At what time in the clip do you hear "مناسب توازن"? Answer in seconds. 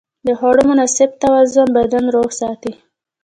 0.69-1.67